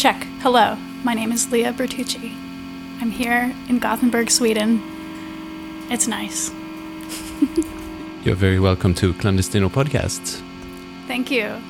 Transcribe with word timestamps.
Check. 0.00 0.26
Hello. 0.40 0.76
My 1.04 1.12
name 1.12 1.30
is 1.30 1.52
Lea 1.52 1.64
Bertucci. 1.64 2.32
I'm 3.02 3.10
here 3.10 3.54
in 3.68 3.78
Gothenburg, 3.78 4.30
Sweden. 4.30 4.80
It's 5.90 6.08
nice. 6.08 6.50
You're 8.24 8.34
very 8.34 8.58
welcome 8.58 8.94
to 8.94 9.12
Clandestino 9.12 9.68
Podcast. 9.68 10.40
Thank 11.06 11.30
you. 11.30 11.60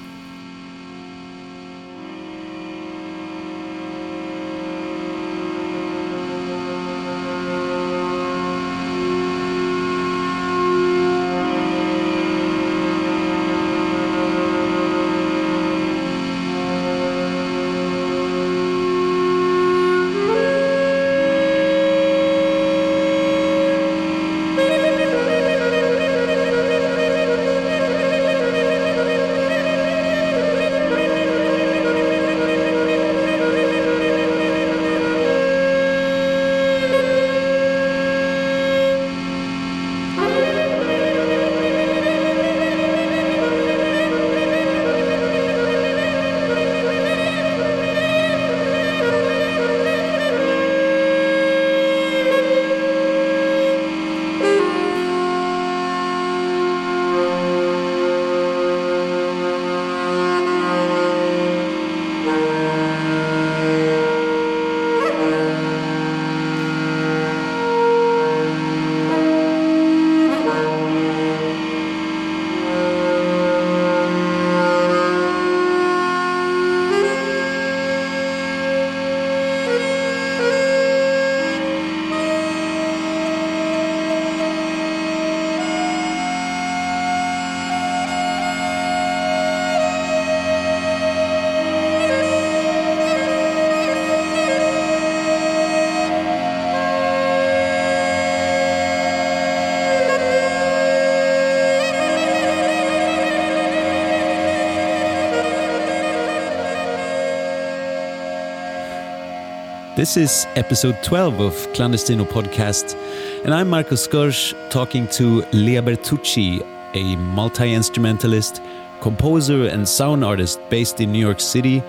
This 110.01 110.17
is 110.17 110.47
episode 110.57 110.97
12 111.03 111.41
of 111.41 111.53
Clandestino 111.75 112.25
Podcast, 112.25 112.97
and 113.45 113.53
I'm 113.53 113.69
Marco 113.69 113.97
Skorsch 113.97 114.55
talking 114.71 115.07
to 115.09 115.43
Lea 115.53 115.83
Bertucci, 115.83 116.63
a 116.95 117.17
multi 117.17 117.75
instrumentalist, 117.75 118.63
composer, 119.03 119.67
and 119.67 119.87
sound 119.87 120.25
artist 120.25 120.59
based 120.71 121.03
in 121.03 121.13
New 121.13 121.19
York 121.19 121.39
City, 121.39 121.83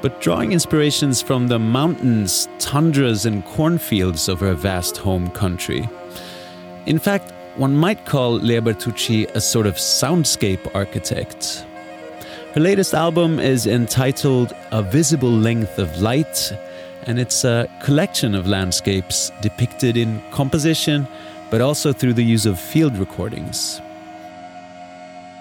but 0.00 0.20
drawing 0.20 0.52
inspirations 0.52 1.20
from 1.20 1.48
the 1.48 1.58
mountains, 1.58 2.48
tundras, 2.60 3.26
and 3.26 3.44
cornfields 3.44 4.28
of 4.28 4.38
her 4.38 4.54
vast 4.54 4.98
home 4.98 5.28
country. 5.30 5.88
In 6.86 7.00
fact, 7.00 7.32
one 7.56 7.74
might 7.74 8.06
call 8.06 8.34
Lea 8.34 8.60
Bertucci 8.60 9.28
a 9.34 9.40
sort 9.40 9.66
of 9.66 9.74
soundscape 9.74 10.72
architect. 10.72 11.66
Her 12.54 12.60
latest 12.60 12.94
album 12.94 13.40
is 13.40 13.66
entitled 13.66 14.52
A 14.70 14.84
Visible 14.84 15.32
Length 15.32 15.80
of 15.80 16.00
Light 16.00 16.52
and 17.06 17.18
it's 17.18 17.44
a 17.44 17.68
collection 17.82 18.34
of 18.34 18.46
landscapes 18.46 19.32
depicted 19.40 19.96
in 19.96 20.22
composition, 20.30 21.06
but 21.50 21.60
also 21.60 21.92
through 21.92 22.14
the 22.14 22.24
use 22.24 22.46
of 22.46 22.58
field 22.58 22.96
recordings. 22.96 23.80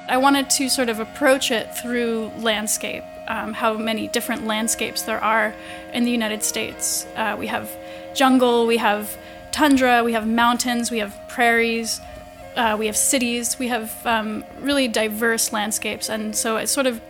I 0.07 0.17
wanted 0.17 0.49
to 0.51 0.69
sort 0.69 0.89
of 0.89 0.99
approach 0.99 1.51
it 1.51 1.75
through 1.75 2.31
landscape, 2.39 3.03
um, 3.27 3.53
how 3.53 3.73
many 3.73 4.07
different 4.07 4.47
landscapes 4.47 5.03
there 5.03 5.23
are 5.23 5.53
in 5.93 6.03
the 6.03 6.11
United 6.11 6.43
States. 6.43 7.05
Uh, 7.15 7.35
we 7.37 7.45
have 7.47 7.69
jungle, 8.15 8.65
we 8.65 8.77
have 8.77 9.15
tundra, 9.51 10.03
we 10.03 10.13
have 10.13 10.27
mountains, 10.27 10.89
we 10.89 10.97
have 10.97 11.15
prairies, 11.27 12.01
uh, 12.55 12.75
we 12.79 12.87
have 12.87 12.97
cities, 12.97 13.59
we 13.59 13.67
have 13.67 14.05
um, 14.05 14.43
really 14.59 14.87
diverse 14.87 15.53
landscapes, 15.53 16.09
and 16.09 16.35
so 16.35 16.57
it 16.57 16.67
sort 16.67 16.87
of 16.87 17.01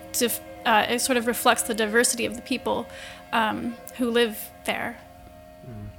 uh, 0.66 0.86
it 0.90 1.00
sort 1.00 1.18
of 1.18 1.26
reflects 1.26 1.64
the 1.64 1.74
diversity 1.74 2.26
of 2.26 2.36
the 2.36 2.42
people 2.42 2.86
um, 3.32 3.76
who 4.00 4.10
live 4.10 4.52
there. 4.66 4.98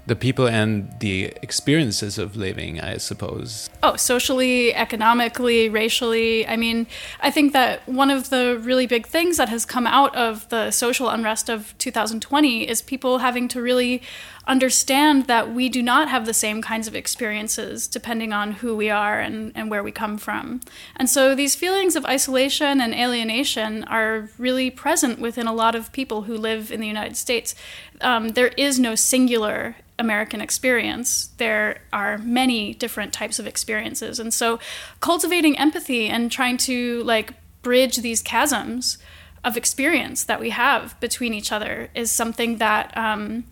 The 0.07 0.17
people 0.17 0.49
and 0.49 0.93
the 0.99 1.27
experiences 1.41 2.19
of 2.19 2.35
living, 2.35 2.81
I 2.81 2.97
suppose. 2.97 3.71
Oh, 3.83 3.95
socially, 3.95 4.75
economically, 4.75 5.69
racially. 5.69 6.45
I 6.49 6.57
mean, 6.57 6.89
I 7.21 7.31
think 7.31 7.53
that 7.53 7.87
one 7.87 8.11
of 8.11 8.31
the 8.31 8.59
really 8.61 8.87
big 8.87 9.07
things 9.07 9.37
that 9.37 9.51
has 9.51 9.65
come 9.65 9.87
out 9.87 10.17
of 10.17 10.49
the 10.49 10.73
social 10.73 11.09
unrest 11.11 11.49
of 11.49 11.77
2020 11.79 12.69
is 12.69 12.83
people 12.83 13.19
having 13.19 13.47
to 13.49 13.63
really 13.63 14.03
understand 14.51 15.29
that 15.29 15.55
we 15.55 15.69
do 15.69 15.81
not 15.81 16.09
have 16.09 16.27
the 16.27 16.35
same 16.35 16.61
kinds 16.61 16.89
of 16.89 16.97
experiences 16.97 17.87
depending 17.87 18.33
on 18.33 18.51
who 18.51 18.75
we 18.75 18.91
are 18.91 19.21
and, 19.21 19.53
and 19.55 19.71
where 19.71 19.83
we 19.83 19.93
come 19.93 20.19
from. 20.19 20.61
And 20.97 21.09
so 21.09 21.37
these 21.37 21.55
feelings 21.55 21.95
of 21.95 22.05
isolation 22.05 22.81
and 22.81 22.93
alienation 22.93 23.85
are 23.85 24.29
really 24.39 24.69
present 24.69 25.21
within 25.21 25.47
a 25.47 25.53
lot 25.53 25.77
of 25.77 25.93
people 25.93 26.23
who 26.23 26.37
live 26.37 26.73
in 26.73 26.81
the 26.81 26.89
United 26.89 27.17
States. 27.17 27.55
Um, 28.01 28.31
there 28.31 28.49
is 28.57 28.81
no 28.81 28.97
singular 28.97 29.77
American 30.01 30.41
experience. 30.41 31.29
There 31.37 31.83
are 31.93 32.19
many 32.19 32.75
different 32.75 33.13
types 33.13 33.39
of 33.39 33.47
experiences. 33.47 34.19
And 34.19 34.35
so 34.35 34.59
cultivating 35.01 35.57
empathy 35.59 36.09
and 36.09 36.33
trying 36.33 36.57
to 36.59 37.05
like 37.05 37.35
bridge 37.63 37.99
these 37.99 38.21
chasms 38.21 38.99
of 39.45 39.57
experience 39.57 40.25
that 40.25 40.41
we 40.41 40.51
have 40.51 40.99
between 40.99 41.35
each 41.35 41.53
other 41.53 41.89
is 41.95 42.11
something 42.11 42.57
that 42.57 42.97
um, 42.97 43.45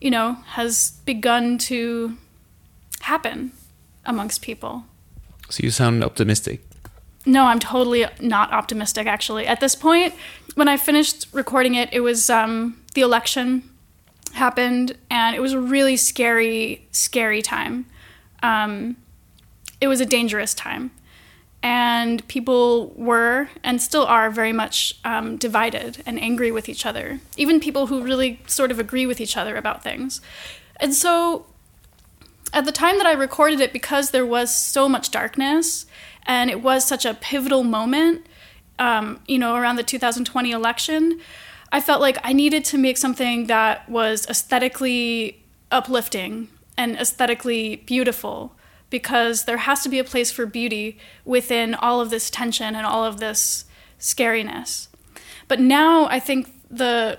you 0.00 0.10
know, 0.10 0.34
has 0.46 0.92
begun 1.04 1.58
to 1.58 2.16
happen 3.00 3.52
amongst 4.04 4.42
people. 4.42 4.84
So 5.50 5.62
you 5.62 5.70
sound 5.70 6.02
optimistic. 6.02 6.62
No, 7.26 7.44
I'm 7.44 7.58
totally 7.58 8.06
not 8.20 8.52
optimistic, 8.52 9.06
actually. 9.06 9.46
At 9.46 9.60
this 9.60 9.74
point, 9.74 10.14
when 10.54 10.68
I 10.68 10.76
finished 10.76 11.26
recording 11.32 11.74
it, 11.74 11.88
it 11.92 12.00
was 12.00 12.28
um, 12.28 12.82
the 12.94 13.00
election 13.00 13.62
happened, 14.32 14.96
and 15.10 15.34
it 15.34 15.40
was 15.40 15.52
a 15.52 15.60
really 15.60 15.96
scary, 15.96 16.86
scary 16.92 17.40
time. 17.40 17.86
Um, 18.42 18.96
it 19.80 19.88
was 19.88 20.00
a 20.00 20.06
dangerous 20.06 20.54
time 20.54 20.90
and 21.64 22.28
people 22.28 22.92
were 22.94 23.48
and 23.64 23.80
still 23.80 24.04
are 24.04 24.28
very 24.28 24.52
much 24.52 24.98
um, 25.02 25.38
divided 25.38 26.02
and 26.04 26.20
angry 26.20 26.52
with 26.52 26.68
each 26.68 26.84
other, 26.84 27.20
even 27.38 27.58
people 27.58 27.86
who 27.86 28.02
really 28.02 28.38
sort 28.46 28.70
of 28.70 28.78
agree 28.78 29.06
with 29.06 29.18
each 29.18 29.34
other 29.34 29.56
about 29.56 29.82
things. 29.82 30.20
And 30.78 30.94
so, 30.94 31.46
at 32.52 32.66
the 32.66 32.70
time 32.70 32.98
that 32.98 33.06
I 33.06 33.12
recorded 33.12 33.60
it, 33.60 33.72
because 33.72 34.10
there 34.10 34.26
was 34.26 34.54
so 34.54 34.90
much 34.90 35.10
darkness 35.10 35.86
and 36.26 36.50
it 36.50 36.60
was 36.60 36.86
such 36.86 37.06
a 37.06 37.14
pivotal 37.14 37.64
moment, 37.64 38.26
um, 38.78 39.20
you 39.26 39.38
know, 39.38 39.56
around 39.56 39.76
the 39.76 39.82
2020 39.82 40.50
election, 40.50 41.18
I 41.72 41.80
felt 41.80 42.02
like 42.02 42.18
I 42.22 42.34
needed 42.34 42.66
to 42.66 42.78
make 42.78 42.98
something 42.98 43.46
that 43.46 43.88
was 43.88 44.26
aesthetically 44.28 45.42
uplifting 45.70 46.48
and 46.76 46.94
aesthetically 46.96 47.76
beautiful 47.76 48.54
because 48.90 49.44
there 49.44 49.58
has 49.58 49.82
to 49.82 49.88
be 49.88 49.98
a 49.98 50.04
place 50.04 50.30
for 50.30 50.46
beauty 50.46 50.98
within 51.24 51.74
all 51.74 52.00
of 52.00 52.10
this 52.10 52.30
tension 52.30 52.74
and 52.74 52.86
all 52.86 53.04
of 53.04 53.18
this 53.18 53.64
scariness. 53.98 54.88
But 55.48 55.60
now 55.60 56.06
I 56.06 56.20
think 56.20 56.48
the 56.70 57.18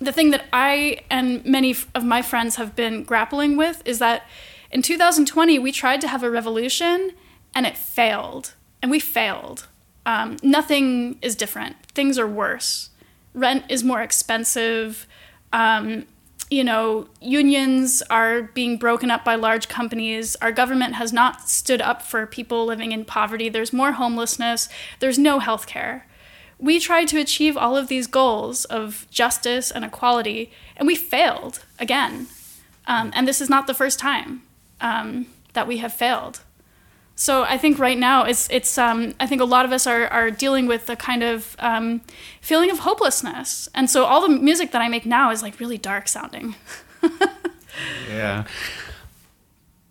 the 0.00 0.12
thing 0.12 0.30
that 0.30 0.44
I 0.52 1.00
and 1.10 1.44
many 1.46 1.74
of 1.94 2.04
my 2.04 2.20
friends 2.20 2.56
have 2.56 2.74
been 2.74 3.04
grappling 3.04 3.56
with 3.56 3.82
is 3.84 3.98
that 4.00 4.26
in 4.70 4.82
2020 4.82 5.58
we 5.58 5.72
tried 5.72 6.00
to 6.00 6.08
have 6.08 6.22
a 6.22 6.30
revolution 6.30 7.12
and 7.54 7.66
it 7.66 7.76
failed, 7.76 8.54
and 8.82 8.90
we 8.90 8.98
failed. 8.98 9.68
Um, 10.04 10.36
nothing 10.42 11.18
is 11.22 11.36
different. 11.36 11.76
Things 11.92 12.18
are 12.18 12.26
worse. 12.26 12.90
rent 13.32 13.64
is 13.68 13.82
more 13.82 14.02
expensive. 14.02 15.06
Um, 15.52 16.06
you 16.50 16.62
know, 16.62 17.08
unions 17.20 18.02
are 18.10 18.42
being 18.42 18.76
broken 18.76 19.10
up 19.10 19.24
by 19.24 19.34
large 19.34 19.68
companies. 19.68 20.36
Our 20.36 20.52
government 20.52 20.94
has 20.94 21.12
not 21.12 21.48
stood 21.48 21.80
up 21.80 22.02
for 22.02 22.26
people 22.26 22.66
living 22.66 22.92
in 22.92 23.04
poverty. 23.04 23.48
There's 23.48 23.72
more 23.72 23.92
homelessness. 23.92 24.68
There's 25.00 25.18
no 25.18 25.38
health 25.38 25.66
care. 25.66 26.06
We 26.58 26.78
tried 26.78 27.08
to 27.08 27.18
achieve 27.18 27.56
all 27.56 27.76
of 27.76 27.88
these 27.88 28.06
goals 28.06 28.64
of 28.66 29.06
justice 29.10 29.70
and 29.70 29.84
equality, 29.84 30.52
and 30.76 30.86
we 30.86 30.94
failed 30.94 31.64
again. 31.78 32.28
Um, 32.86 33.10
and 33.14 33.26
this 33.26 33.40
is 33.40 33.50
not 33.50 33.66
the 33.66 33.74
first 33.74 33.98
time 33.98 34.42
um, 34.80 35.26
that 35.54 35.66
we 35.66 35.78
have 35.78 35.92
failed. 35.92 36.40
So 37.16 37.44
I 37.44 37.58
think 37.58 37.78
right 37.78 37.98
now 37.98 38.24
it's 38.24 38.48
it's 38.50 38.76
um, 38.76 39.14
I 39.20 39.26
think 39.26 39.40
a 39.40 39.44
lot 39.44 39.64
of 39.64 39.72
us 39.72 39.86
are 39.86 40.06
are 40.08 40.30
dealing 40.30 40.66
with 40.66 40.90
a 40.90 40.96
kind 40.96 41.22
of 41.22 41.56
um, 41.60 42.00
feeling 42.40 42.70
of 42.70 42.80
hopelessness, 42.80 43.68
and 43.74 43.88
so 43.88 44.04
all 44.04 44.20
the 44.20 44.28
music 44.28 44.72
that 44.72 44.82
I 44.82 44.88
make 44.88 45.06
now 45.06 45.30
is 45.30 45.42
like 45.42 45.60
really 45.60 45.78
dark 45.78 46.08
sounding. 46.08 46.56
yeah, 48.08 48.44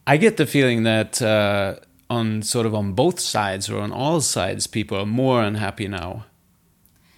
I 0.06 0.18
get 0.18 0.36
the 0.36 0.46
feeling 0.46 0.84
that 0.84 1.22
uh, 1.22 1.76
on 2.10 2.42
sort 2.42 2.66
of 2.66 2.76
on 2.76 2.92
both 2.92 3.22
sides 3.22 3.70
or 3.70 3.80
on 3.80 3.94
all 3.94 4.20
sides, 4.20 4.68
people 4.68 4.98
are 4.98 5.06
more 5.06 5.42
unhappy 5.42 5.88
now 5.88 6.26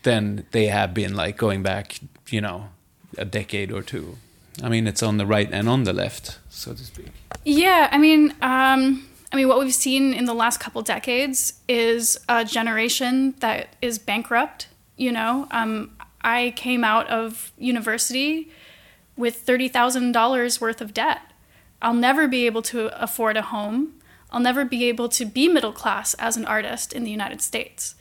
than 0.04 0.46
they 0.52 0.68
have 0.68 0.94
been 0.94 1.16
like 1.16 1.36
going 1.36 1.63
back, 1.63 2.00
you 2.30 2.42
know, 2.42 2.69
a 3.18 3.25
decade 3.25 3.72
or 3.72 3.81
two. 3.81 4.18
I 4.62 4.69
mean, 4.69 4.86
it's 4.86 5.02
on 5.02 5.18
the 5.18 5.25
right 5.25 5.50
and 5.52 5.68
on 5.68 5.84
the 5.84 5.94
left, 5.94 6.38
so 6.48 6.74
to 6.74 6.84
speak. 6.86 7.10
Yeah, 7.44 7.90
I 7.92 7.98
mean. 7.98 8.36
Um, 8.44 9.07
I 9.36 9.38
mean, 9.38 9.50
what 9.50 9.60
we've 9.60 9.76
seen 9.76 10.14
in 10.14 10.24
the 10.24 10.34
last 10.34 10.62
couple 10.62 10.82
decades 10.82 11.60
is 11.68 12.18
a 12.30 12.46
generation 12.46 13.36
that 13.42 13.76
is 13.82 14.00
bankrupt. 14.00 14.70
You 14.96 15.12
know, 15.12 15.50
um, 15.52 15.92
I 16.22 16.54
came 16.56 16.86
out 16.86 17.10
of 17.10 17.52
university 17.58 18.50
with 19.18 19.36
thirty 19.36 19.68
thousand 19.68 20.14
dollars 20.14 20.62
worth 20.62 20.80
of 20.80 20.94
debt. 20.94 21.20
I'll 21.82 21.94
never 21.94 22.30
be 22.30 22.46
able 22.46 22.62
to 22.62 22.88
afford 23.04 23.36
a 23.36 23.42
home. 23.42 23.96
I'll 24.32 24.40
never 24.40 24.64
be 24.64 24.86
able 24.86 25.10
to 25.10 25.26
be 25.26 25.50
middle 25.50 25.74
class 25.74 26.14
as 26.14 26.38
an 26.38 26.46
artist 26.46 26.94
in 26.94 27.04
the 27.04 27.12
United 27.12 27.42
States. 27.42 27.96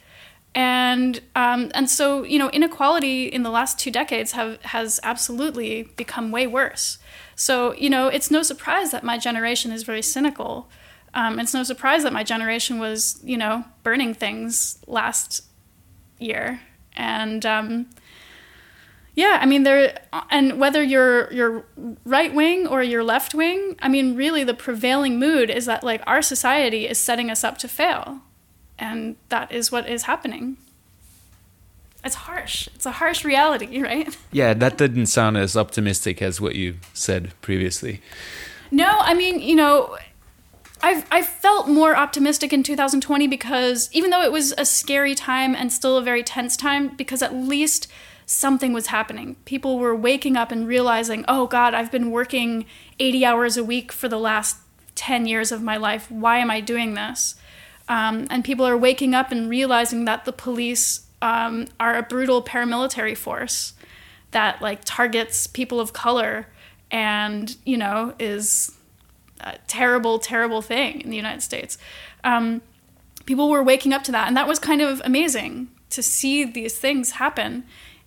And 0.55 1.21
um, 1.35 1.73
and 1.75 1.91
so 1.91 2.23
you 2.23 2.39
know, 2.39 2.49
inequality 2.51 3.27
in 3.27 3.43
the 3.43 3.51
last 3.51 3.77
two 3.77 3.91
decades 3.91 4.33
have 4.33 4.63
has 4.67 5.01
absolutely 5.03 5.83
become 5.97 6.31
way 6.31 6.47
worse. 6.47 6.99
So 7.35 7.75
you 7.75 7.91
know, 7.91 8.07
it's 8.07 8.31
no 8.31 8.45
surprise 8.45 8.93
that 8.93 9.03
my 9.03 9.19
generation 9.19 9.73
is 9.73 9.83
very 9.83 10.01
cynical 10.03 10.69
um, 11.15 11.39
it's 11.39 11.55
no 11.55 11.63
surprise 11.63 12.03
that 12.03 12.13
my 12.13 12.25
generation 12.25 12.79
was, 12.79 13.21
you 13.25 13.37
know, 13.37 13.65
burning 13.83 14.15
things 14.15 14.79
last 14.87 15.45
year, 16.19 16.61
and 16.97 17.47
um, 17.47 17.87
yeah, 19.15 19.39
I 19.41 19.47
mean 19.47 19.63
there, 19.63 19.97
and 20.31 20.59
whether 20.59 20.83
you're 20.83 21.33
you're 21.33 21.65
right 22.05 22.35
wing 22.35 22.67
or 22.67 22.83
you're 22.83 23.05
left 23.05 23.33
wing, 23.35 23.77
I 23.81 23.89
mean 23.89 24.17
really 24.17 24.43
the 24.43 24.55
prevailing 24.55 25.19
mood 25.19 25.51
is 25.51 25.67
that 25.67 25.85
like 25.85 26.03
our 26.07 26.21
society 26.21 26.89
is 26.89 26.99
setting 26.99 27.31
us 27.31 27.45
up 27.45 27.59
to 27.59 27.69
fail, 27.69 28.21
and 28.77 29.17
that 29.29 29.53
is 29.53 29.71
what 29.71 29.89
is 29.89 30.03
happening. 30.03 30.57
It's 32.05 32.17
harsh. 32.17 32.69
It's 32.75 32.87
a 32.87 32.93
harsh 32.93 33.25
reality, 33.25 33.81
right? 33.91 34.17
Yeah, 34.33 34.53
that 34.55 34.77
didn't 34.77 35.07
sound 35.07 35.37
as 35.37 35.57
optimistic 35.57 36.21
as 36.21 36.41
what 36.41 36.57
you 36.57 36.77
said 36.93 37.33
previously. 37.41 38.03
No, 38.71 38.99
I 38.99 39.15
mean, 39.15 39.41
you 39.41 39.55
know, 39.55 39.97
I've 40.82 41.06
I 41.11 41.23
felt 41.23 41.69
more 41.69 41.97
optimistic 41.97 42.53
in 42.53 42.62
2020 42.62 43.26
because 43.26 43.88
even 43.93 44.11
though 44.11 44.23
it 44.23 44.32
was 44.32 44.53
a 44.59 44.65
scary 44.65 45.15
time 45.15 45.55
and 45.55 45.73
still 45.73 45.97
a 45.97 46.03
very 46.03 46.23
tense 46.23 46.56
time, 46.56 46.88
because 46.88 47.23
at 47.23 47.35
least 47.35 47.88
something 48.26 48.73
was 48.73 48.88
happening. 48.88 49.37
People 49.44 49.79
were 49.79 49.94
waking 49.94 50.37
up 50.37 50.50
and 50.50 50.67
realizing, 50.67 51.25
oh 51.29 51.47
God, 51.47 51.75
I've 51.75 51.93
been 51.93 52.11
working 52.11 52.65
80 52.99 53.25
hours 53.25 53.56
a 53.56 53.65
week 53.65 53.93
for 53.93 54.09
the 54.09 54.19
last 54.19 54.59
10 54.94 55.26
years 55.26 55.53
of 55.53 55.62
my 55.62 55.76
life. 55.76 56.11
Why 56.11 56.38
am 56.38 56.50
I 56.50 56.61
doing 56.61 56.94
this? 56.94 57.35
Um, 57.88 58.27
and 58.31 58.44
people 58.44 58.67
are 58.67 58.79
waking 58.79 59.15
up 59.15 59.31
and 59.31 59.50
realizing 59.50 60.06
that 60.06 60.25
the 60.25 60.32
police 60.32 61.06
um, 61.20 61.67
are 61.79 61.97
a 61.97 62.03
brutal 62.03 62.43
paramilitary 62.43 63.17
force 63.17 63.75
that 64.31 64.61
like 64.61 64.81
targets 64.85 65.47
people 65.47 65.81
of 65.81 65.93
color 65.93 66.49
and 66.91 67.56
you 67.65 67.77
know 67.77 68.15
is 68.19 68.73
a 69.44 69.58
terrible, 69.67 70.19
terrible 70.19 70.62
thing 70.62 71.00
in 71.00 71.11
the 71.11 71.17
United 71.17 71.43
States. 71.43 71.79
Um, 72.25 72.62
people 73.26 73.49
were 73.49 73.62
waking 73.62 73.93
up 73.93 74.02
to 74.05 74.12
that, 74.12 74.26
and 74.26 74.37
that 74.37 74.49
was 74.49 74.58
kind 74.58 74.81
of 74.81 75.00
amazing 75.05 75.69
to 75.91 76.02
see 76.02 76.44
these 76.44 76.79
things 76.79 77.12
happen. 77.12 77.64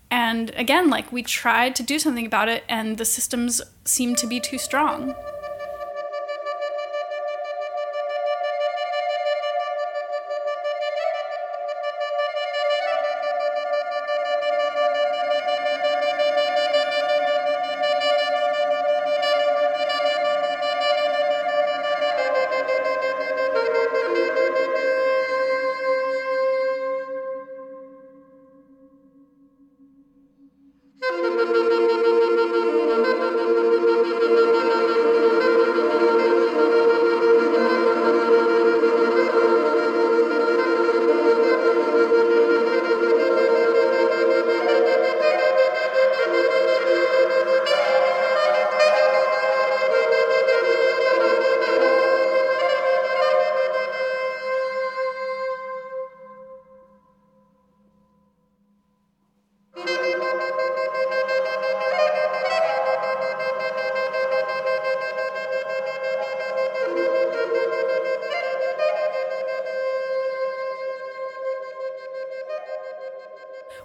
And 0.09 0.51
again, 0.55 0.89
like 0.89 1.11
we 1.11 1.23
tried 1.23 1.75
to 1.77 1.83
do 1.83 1.99
something 1.99 2.25
about 2.25 2.49
it, 2.49 2.63
and 2.67 2.97
the 2.97 3.05
systems 3.05 3.61
seemed 3.85 4.17
to 4.19 4.27
be 4.27 4.39
too 4.39 4.57
strong. 4.57 5.15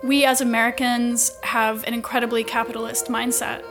We 0.02 0.24
as 0.24 0.40
Americans 0.40 1.38
have 1.42 1.84
an 1.84 1.94
incredibly 1.94 2.44
capitalist 2.44 3.06
mindset, 3.06 3.64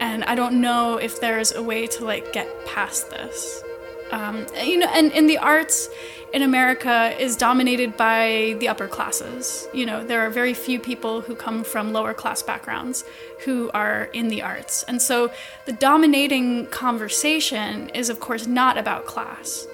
and 0.00 0.24
I 0.24 0.34
don't 0.34 0.60
know 0.60 0.96
if 0.96 1.20
there's 1.20 1.52
a 1.52 1.62
way 1.62 1.86
to 1.88 2.04
like 2.04 2.32
get 2.32 2.48
past 2.66 3.10
this. 3.10 3.62
Um, 4.10 4.46
you 4.62 4.78
know, 4.78 4.88
and 4.88 5.12
in 5.12 5.26
the 5.26 5.38
arts 5.38 5.88
in 6.32 6.42
America 6.42 7.14
is 7.18 7.36
dominated 7.36 7.96
by 7.96 8.56
the 8.58 8.68
upper 8.68 8.88
classes. 8.88 9.68
You 9.72 9.86
know, 9.86 10.04
there 10.04 10.20
are 10.26 10.30
very 10.30 10.54
few 10.54 10.78
people 10.78 11.20
who 11.20 11.34
come 11.34 11.64
from 11.64 11.92
lower 11.92 12.12
class 12.12 12.42
backgrounds 12.42 13.04
who 13.44 13.70
are 13.72 14.04
in 14.12 14.28
the 14.28 14.42
arts, 14.42 14.84
and 14.84 15.00
so 15.00 15.30
the 15.66 15.72
dominating 15.72 16.66
conversation 16.66 17.90
is, 17.90 18.08
of 18.08 18.20
course, 18.20 18.46
not 18.46 18.78
about 18.78 19.06
class 19.06 19.66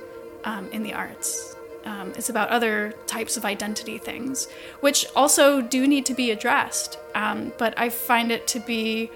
um, 0.44 0.68
in 0.72 0.82
the 0.82 0.92
arts. 0.92 1.54
Um, 1.84 2.12
it's 2.16 2.28
about 2.28 2.48
other 2.50 2.94
types 3.06 3.36
of 3.36 3.44
identity 3.44 3.98
things, 3.98 4.48
which 4.80 5.06
also 5.16 5.60
do 5.60 5.86
need 5.86 6.06
to 6.06 6.14
be 6.14 6.30
addressed. 6.30 6.98
Um, 7.14 7.52
but 7.58 7.78
I 7.78 7.88
find 7.88 8.30
it 8.30 8.46
to 8.48 8.60
be 8.60 9.10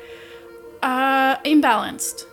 uh, 0.82 1.36
imbalanced. 1.38 2.26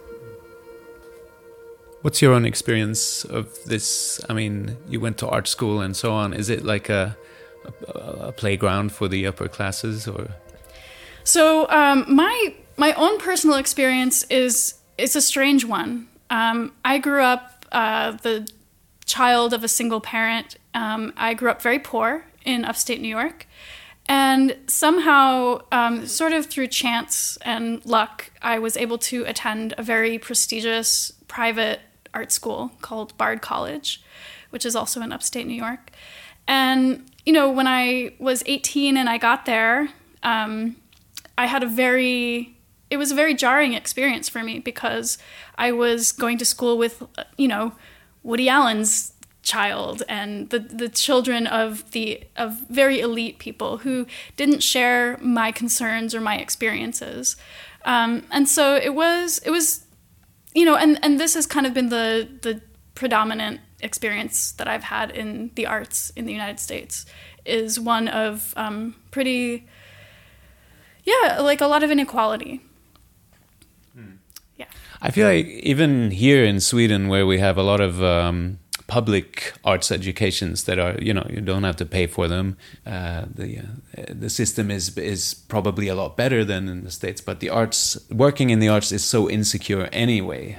What's 2.01 2.21
your 2.21 2.33
own 2.33 2.45
experience 2.45 3.25
of 3.25 3.63
this? 3.65 4.19
I 4.27 4.33
mean, 4.33 4.77
you 4.89 4.99
went 4.99 5.17
to 5.19 5.27
art 5.27 5.47
school 5.47 5.81
and 5.81 5.95
so 5.95 6.11
on. 6.11 6.33
Is 6.33 6.49
it 6.49 6.65
like 6.65 6.89
a, 6.89 7.15
a, 7.87 7.99
a 7.99 8.31
playground 8.31 8.91
for 8.91 9.07
the 9.07 9.27
upper 9.27 9.47
classes, 9.47 10.07
or? 10.07 10.29
So 11.23 11.69
um, 11.69 12.05
my 12.07 12.55
my 12.77 12.93
own 12.93 13.19
personal 13.19 13.57
experience 13.57 14.23
is 14.23 14.75
it's 14.97 15.15
a 15.15 15.21
strange 15.21 15.63
one. 15.63 16.07
Um, 16.31 16.73
I 16.83 16.97
grew 16.97 17.21
up 17.21 17.65
uh, 17.71 18.13
the 18.13 18.49
child 19.11 19.53
of 19.53 19.63
a 19.63 19.67
single 19.67 19.99
parent. 19.99 20.57
Um, 20.73 21.13
I 21.17 21.33
grew 21.33 21.49
up 21.49 21.61
very 21.61 21.79
poor 21.79 22.25
in 22.45 22.63
upstate 22.63 23.01
New 23.01 23.09
York. 23.09 23.45
And 24.07 24.57
somehow, 24.67 25.61
um, 25.71 26.07
sort 26.07 26.33
of 26.33 26.45
through 26.47 26.67
chance 26.67 27.37
and 27.43 27.85
luck, 27.85 28.31
I 28.41 28.57
was 28.57 28.75
able 28.77 28.97
to 29.09 29.23
attend 29.25 29.73
a 29.77 29.83
very 29.83 30.17
prestigious 30.17 31.11
private 31.27 31.81
art 32.13 32.31
school 32.31 32.71
called 32.81 33.15
Bard 33.17 33.41
College, 33.41 34.01
which 34.49 34.65
is 34.65 34.75
also 34.75 35.01
in 35.01 35.11
upstate 35.11 35.45
New 35.45 35.53
York. 35.53 35.91
And, 36.47 37.09
you 37.25 37.33
know, 37.33 37.49
when 37.49 37.67
I 37.67 38.13
was 38.17 38.43
18 38.45 38.97
and 38.97 39.07
I 39.09 39.17
got 39.17 39.45
there, 39.45 39.89
um, 40.23 40.77
I 41.37 41.45
had 41.45 41.63
a 41.63 41.67
very 41.67 42.55
it 42.89 42.97
was 42.97 43.09
a 43.09 43.15
very 43.15 43.33
jarring 43.33 43.73
experience 43.73 44.27
for 44.27 44.43
me 44.43 44.59
because 44.59 45.17
I 45.57 45.71
was 45.71 46.11
going 46.11 46.37
to 46.39 46.45
school 46.45 46.77
with 46.77 47.01
you 47.37 47.47
know 47.47 47.71
Woody 48.23 48.49
Allen's 48.49 49.13
child 49.43 50.03
and 50.07 50.49
the 50.51 50.59
the 50.59 50.87
children 50.87 51.47
of 51.47 51.89
the 51.91 52.23
of 52.35 52.59
very 52.69 52.99
elite 52.99 53.39
people 53.39 53.79
who 53.79 54.05
didn't 54.37 54.61
share 54.61 55.17
my 55.17 55.51
concerns 55.51 56.13
or 56.13 56.21
my 56.21 56.37
experiences. 56.37 57.35
Um, 57.83 58.23
and 58.31 58.47
so 58.47 58.75
it 58.75 58.93
was 58.93 59.39
it 59.45 59.49
was 59.49 59.85
you 60.53 60.65
know 60.65 60.75
and 60.75 60.99
and 61.03 61.19
this 61.19 61.33
has 61.33 61.47
kind 61.47 61.65
of 61.65 61.73
been 61.73 61.89
the 61.89 62.27
the 62.41 62.61
predominant 62.93 63.61
experience 63.81 64.51
that 64.53 64.67
I've 64.67 64.83
had 64.83 65.09
in 65.11 65.51
the 65.55 65.65
arts 65.65 66.11
in 66.15 66.25
the 66.25 66.33
United 66.33 66.59
States 66.59 67.05
is 67.45 67.79
one 67.79 68.07
of 68.07 68.53
um, 68.55 68.95
pretty 69.09 69.67
yeah 71.03 71.39
like 71.39 71.61
a 71.61 71.67
lot 71.67 71.81
of 71.81 71.89
inequality 71.89 72.61
I 75.01 75.11
feel 75.11 75.27
like 75.27 75.47
even 75.47 76.11
here 76.11 76.43
in 76.43 76.59
Sweden 76.59 77.07
where 77.07 77.25
we 77.25 77.39
have 77.39 77.57
a 77.57 77.63
lot 77.63 77.81
of 77.81 78.03
um, 78.03 78.59
public 78.91 79.53
arts 79.63 79.89
educations 79.91 80.65
that 80.65 80.77
are 80.77 80.95
you 81.01 81.13
know 81.13 81.25
you 81.29 81.41
don't 81.41 81.63
have 81.63 81.77
to 81.77 81.85
pay 81.85 82.07
for 82.07 82.27
them. 82.27 82.57
Uh, 82.85 83.25
the 83.33 83.59
uh, 83.59 84.03
the 84.09 84.29
system 84.29 84.69
is 84.69 84.97
is 84.97 85.33
probably 85.33 85.87
a 85.87 85.95
lot 85.95 86.17
better 86.17 86.45
than 86.45 86.67
in 86.67 86.83
the 86.83 86.91
states, 86.91 87.21
but 87.21 87.39
the 87.39 87.49
arts 87.49 87.97
working 88.11 88.49
in 88.49 88.59
the 88.59 88.67
arts 88.67 88.91
is 88.91 89.03
so 89.03 89.29
insecure 89.29 89.89
anyway. 89.91 90.57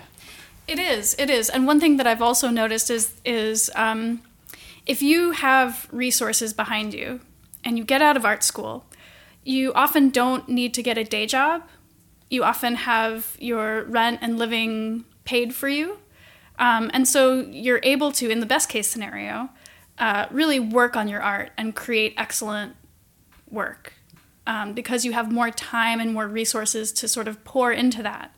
It 0.66 0.78
is. 0.78 1.14
It 1.18 1.28
is. 1.28 1.50
And 1.50 1.66
one 1.66 1.78
thing 1.78 1.98
that 1.98 2.06
I've 2.06 2.22
also 2.22 2.48
noticed 2.48 2.90
is 2.90 3.12
is 3.24 3.70
um, 3.76 4.22
if 4.86 5.02
you 5.02 5.32
have 5.32 5.86
resources 5.92 6.52
behind 6.52 6.94
you 6.94 7.20
and 7.64 7.78
you 7.78 7.84
get 7.84 8.02
out 8.02 8.16
of 8.16 8.24
art 8.24 8.42
school, 8.42 8.84
you 9.44 9.72
often 9.74 10.10
don't 10.10 10.48
need 10.48 10.74
to 10.74 10.82
get 10.82 10.98
a 10.98 11.04
day 11.04 11.26
job. 11.26 11.62
You 12.32 12.44
often 12.44 12.76
have 12.76 13.36
your 13.38 13.84
rent 13.84 14.20
and 14.22 14.38
living 14.38 15.04
paid 15.24 15.54
for 15.54 15.68
you. 15.68 15.98
Um, 16.58 16.90
and 16.94 17.06
so 17.06 17.40
you're 17.40 17.80
able 17.82 18.10
to, 18.12 18.30
in 18.30 18.40
the 18.40 18.46
best 18.46 18.70
case 18.70 18.88
scenario, 18.88 19.50
uh, 19.98 20.24
really 20.30 20.58
work 20.58 20.96
on 20.96 21.08
your 21.08 21.20
art 21.20 21.50
and 21.58 21.74
create 21.76 22.14
excellent 22.16 22.74
work 23.50 23.92
um, 24.46 24.72
because 24.72 25.04
you 25.04 25.12
have 25.12 25.30
more 25.30 25.50
time 25.50 26.00
and 26.00 26.14
more 26.14 26.26
resources 26.26 26.90
to 26.92 27.06
sort 27.06 27.28
of 27.28 27.44
pour 27.44 27.70
into 27.70 28.02
that. 28.02 28.34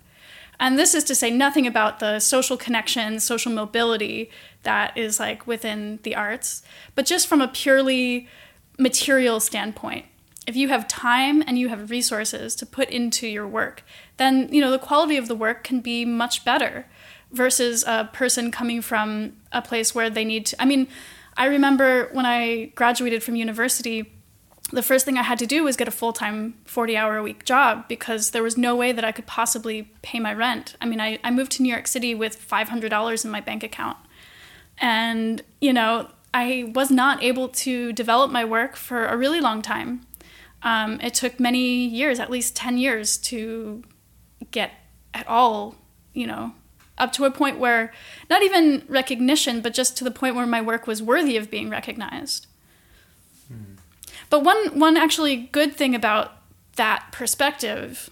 And 0.58 0.76
this 0.76 0.92
is 0.92 1.04
to 1.04 1.14
say 1.14 1.30
nothing 1.30 1.64
about 1.64 2.00
the 2.00 2.18
social 2.18 2.56
connections, 2.56 3.22
social 3.22 3.52
mobility 3.52 4.28
that 4.64 4.98
is 4.98 5.20
like 5.20 5.46
within 5.46 6.00
the 6.02 6.16
arts, 6.16 6.64
but 6.96 7.06
just 7.06 7.28
from 7.28 7.40
a 7.40 7.46
purely 7.46 8.26
material 8.76 9.38
standpoint. 9.38 10.06
If 10.46 10.56
you 10.56 10.68
have 10.68 10.86
time 10.86 11.42
and 11.46 11.58
you 11.58 11.68
have 11.68 11.90
resources 11.90 12.54
to 12.56 12.66
put 12.66 12.90
into 12.90 13.26
your 13.26 13.46
work, 13.46 13.82
then 14.18 14.48
you 14.52 14.60
know 14.60 14.70
the 14.70 14.78
quality 14.78 15.16
of 15.16 15.28
the 15.28 15.34
work 15.34 15.64
can 15.64 15.80
be 15.80 16.04
much 16.04 16.44
better 16.44 16.86
versus 17.32 17.84
a 17.86 18.08
person 18.12 18.50
coming 18.50 18.80
from 18.80 19.34
a 19.52 19.62
place 19.62 19.94
where 19.94 20.10
they 20.10 20.24
need 20.24 20.46
to. 20.46 20.62
I 20.62 20.64
mean, 20.64 20.86
I 21.36 21.46
remember 21.46 22.08
when 22.12 22.26
I 22.26 22.72
graduated 22.74 23.22
from 23.22 23.36
university, 23.36 24.12
the 24.70 24.82
first 24.82 25.04
thing 25.04 25.18
I 25.18 25.22
had 25.22 25.38
to 25.40 25.46
do 25.46 25.64
was 25.64 25.76
get 25.76 25.88
a 25.88 25.92
full 25.92 26.12
time 26.12 26.54
40 26.64 26.96
hour 26.96 27.16
a 27.16 27.22
week 27.22 27.44
job 27.44 27.86
because 27.88 28.30
there 28.30 28.42
was 28.42 28.56
no 28.56 28.74
way 28.74 28.92
that 28.92 29.04
I 29.04 29.12
could 29.12 29.26
possibly 29.26 29.90
pay 30.02 30.20
my 30.20 30.32
rent. 30.32 30.76
I 30.80 30.86
mean, 30.86 31.00
I, 31.00 31.18
I 31.22 31.30
moved 31.30 31.52
to 31.52 31.62
New 31.62 31.68
York 31.68 31.86
City 31.86 32.14
with 32.14 32.48
$500 32.48 33.24
in 33.24 33.30
my 33.30 33.40
bank 33.40 33.62
account. 33.62 33.98
And, 34.78 35.42
you 35.60 35.72
know, 35.72 36.08
I 36.32 36.72
was 36.74 36.90
not 36.90 37.22
able 37.22 37.48
to 37.48 37.92
develop 37.92 38.30
my 38.30 38.44
work 38.44 38.74
for 38.76 39.06
a 39.06 39.16
really 39.16 39.40
long 39.40 39.62
time. 39.62 40.06
Um, 40.64 40.98
it 41.00 41.14
took 41.14 41.38
many 41.38 41.86
years, 41.86 42.18
at 42.18 42.30
least 42.30 42.56
10 42.56 42.78
years, 42.78 43.18
to 43.18 43.84
get 44.50 44.72
at 45.12 45.28
all, 45.28 45.76
you 46.14 46.26
know, 46.26 46.54
up 46.96 47.12
to 47.12 47.24
a 47.24 47.30
point 47.30 47.58
where 47.58 47.92
not 48.30 48.42
even 48.42 48.82
recognition, 48.88 49.60
but 49.60 49.74
just 49.74 49.96
to 49.98 50.04
the 50.04 50.10
point 50.10 50.34
where 50.34 50.46
my 50.46 50.62
work 50.62 50.86
was 50.86 51.02
worthy 51.02 51.36
of 51.36 51.50
being 51.50 51.68
recognized. 51.68 52.46
Mm. 53.52 53.76
But 54.30 54.42
one 54.42 54.78
one 54.78 54.96
actually 54.96 55.36
good 55.36 55.74
thing 55.74 55.94
about 55.94 56.32
that 56.76 57.08
perspective 57.12 58.10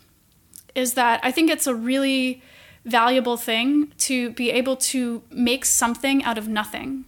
is 0.74 0.94
that 0.94 1.20
I 1.22 1.30
think 1.30 1.50
it's 1.50 1.66
a 1.66 1.74
really 1.74 2.42
valuable 2.84 3.36
thing 3.36 3.92
to 3.96 4.30
be 4.30 4.50
able 4.50 4.76
to 4.76 5.22
make 5.30 5.64
something 5.64 6.22
out 6.24 6.38
of 6.38 6.48
nothing. 6.48 7.04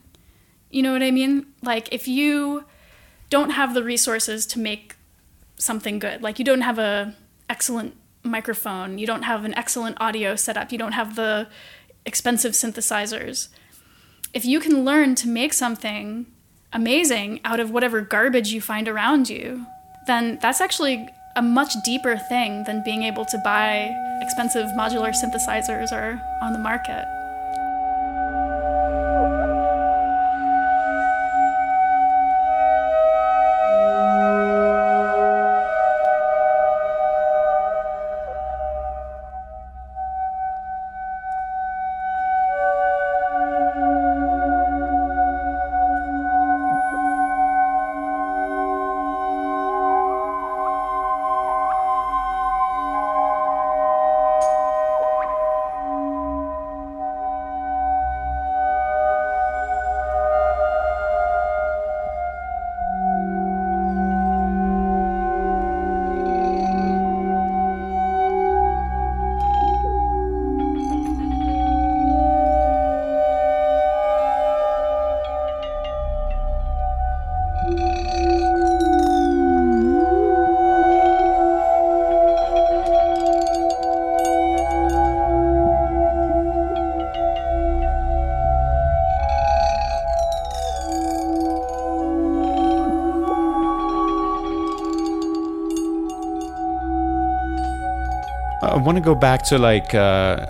You 0.70 0.82
know 0.82 0.92
what 0.92 1.02
I 1.02 1.10
mean? 1.10 1.46
Like 1.62 1.92
if 1.92 2.06
you 2.06 2.64
don't 3.30 3.50
have 3.50 3.74
the 3.74 3.82
resources 3.82 4.46
to 4.46 4.58
make 4.58 4.96
something 5.56 5.98
good, 5.98 6.22
like 6.22 6.38
you 6.38 6.44
don't 6.44 6.62
have 6.62 6.78
a 6.78 7.14
excellent 7.48 7.96
microphone, 8.22 8.98
you 8.98 9.06
don't 9.06 9.22
have 9.22 9.44
an 9.44 9.54
excellent 9.54 9.96
audio 10.00 10.34
setup, 10.36 10.72
you 10.72 10.78
don't 10.78 10.92
have 10.92 11.16
the 11.16 11.46
expensive 12.06 12.52
synthesizers. 12.52 13.48
If 14.32 14.44
you 14.44 14.60
can 14.60 14.84
learn 14.84 15.14
to 15.16 15.28
make 15.28 15.52
something 15.52 16.26
amazing 16.72 17.40
out 17.44 17.60
of 17.60 17.70
whatever 17.70 18.00
garbage 18.00 18.48
you 18.48 18.60
find 18.60 18.88
around 18.88 19.28
you, 19.30 19.66
then 20.06 20.38
that's 20.42 20.60
actually 20.60 21.08
a 21.36 21.42
much 21.42 21.72
deeper 21.84 22.16
thing 22.16 22.64
than 22.64 22.82
being 22.84 23.02
able 23.02 23.24
to 23.26 23.38
buy 23.44 23.90
expensive 24.20 24.66
modular 24.76 25.12
synthesizers 25.14 25.92
or 25.92 26.20
on 26.42 26.52
the 26.52 26.58
market. 26.58 27.04
Want 98.84 98.98
to 98.98 99.02
go 99.02 99.14
back 99.14 99.42
to 99.48 99.58
like 99.58 99.94
uh, 99.94 100.46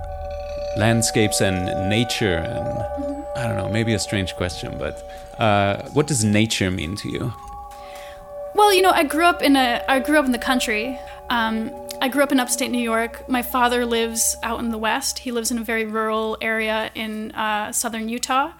landscapes 0.76 1.40
and 1.40 1.88
nature, 1.88 2.38
and 2.38 3.24
I 3.36 3.46
don't 3.46 3.56
know, 3.56 3.68
maybe 3.68 3.94
a 3.94 3.98
strange 3.98 4.34
question, 4.34 4.76
but 4.78 4.94
uh, 5.38 5.88
what 5.90 6.06
does 6.06 6.24
nature 6.24 6.70
mean 6.70 6.96
to 6.96 7.08
you? 7.08 7.32
Well, 8.54 8.74
you 8.74 8.82
know, 8.82 8.90
I 8.90 9.04
grew 9.04 9.24
up 9.24 9.42
in 9.42 9.56
a 9.56 9.82
I 9.88 10.00
grew 10.00 10.18
up 10.18 10.26
in 10.26 10.32
the 10.32 10.38
country. 10.38 10.98
Um, 11.30 11.70
I 12.00 12.08
grew 12.08 12.22
up 12.22 12.32
in 12.32 12.40
upstate 12.40 12.70
New 12.70 12.82
York. 12.82 13.28
My 13.28 13.42
father 13.42 13.86
lives 13.86 14.36
out 14.42 14.60
in 14.60 14.70
the 14.70 14.78
West. 14.78 15.20
He 15.20 15.32
lives 15.32 15.50
in 15.50 15.58
a 15.58 15.64
very 15.64 15.84
rural 15.84 16.36
area 16.40 16.90
in 16.94 17.32
uh, 17.32 17.72
southern 17.72 18.08
Utah. 18.08 18.52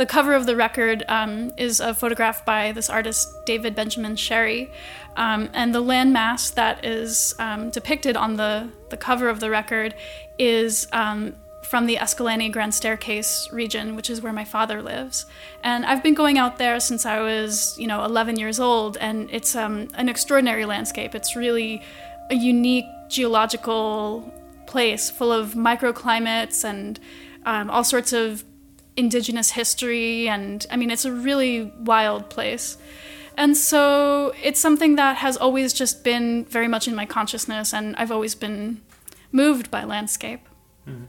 The 0.00 0.06
cover 0.06 0.32
of 0.32 0.46
the 0.46 0.56
record 0.56 1.04
um, 1.08 1.52
is 1.58 1.78
a 1.78 1.92
photograph 1.92 2.42
by 2.46 2.72
this 2.72 2.88
artist, 2.88 3.28
David 3.44 3.74
Benjamin 3.74 4.16
Sherry. 4.16 4.72
Um, 5.14 5.50
and 5.52 5.74
the 5.74 5.82
landmass 5.82 6.54
that 6.54 6.82
is 6.86 7.34
um, 7.38 7.68
depicted 7.68 8.16
on 8.16 8.36
the, 8.36 8.70
the 8.88 8.96
cover 8.96 9.28
of 9.28 9.40
the 9.40 9.50
record 9.50 9.94
is 10.38 10.88
um, 10.92 11.34
from 11.64 11.84
the 11.84 11.98
Escalante 11.98 12.48
Grand 12.48 12.72
Staircase 12.72 13.46
region, 13.52 13.94
which 13.94 14.08
is 14.08 14.22
where 14.22 14.32
my 14.32 14.42
father 14.42 14.80
lives. 14.80 15.26
And 15.62 15.84
I've 15.84 16.02
been 16.02 16.14
going 16.14 16.38
out 16.38 16.56
there 16.56 16.80
since 16.80 17.04
I 17.04 17.20
was, 17.20 17.76
you 17.78 17.86
know, 17.86 18.02
11 18.02 18.38
years 18.38 18.58
old, 18.58 18.96
and 18.96 19.28
it's 19.30 19.54
um, 19.54 19.88
an 19.96 20.08
extraordinary 20.08 20.64
landscape. 20.64 21.14
It's 21.14 21.36
really 21.36 21.82
a 22.30 22.34
unique 22.34 22.86
geological 23.10 24.32
place 24.66 25.10
full 25.10 25.30
of 25.30 25.52
microclimates 25.52 26.64
and 26.64 26.98
um, 27.44 27.68
all 27.68 27.84
sorts 27.84 28.14
of 28.14 28.44
indigenous 29.00 29.50
history. 29.50 30.28
And 30.28 30.64
I 30.70 30.76
mean, 30.76 30.90
it's 30.90 31.04
a 31.04 31.12
really 31.12 31.72
wild 31.80 32.30
place. 32.30 32.78
And 33.36 33.56
so 33.56 34.32
it's 34.42 34.60
something 34.60 34.96
that 34.96 35.16
has 35.16 35.36
always 35.36 35.72
just 35.72 36.04
been 36.04 36.44
very 36.44 36.68
much 36.68 36.86
in 36.86 36.94
my 36.94 37.06
consciousness, 37.06 37.72
and 37.72 37.96
I've 37.96 38.12
always 38.12 38.34
been 38.34 38.82
moved 39.32 39.70
by 39.70 39.84
landscape. 39.84 40.42
Mm 40.86 41.08